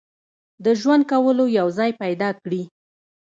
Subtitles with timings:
[0.63, 2.61] د ژوند کولو یو ځای پیدا کړي.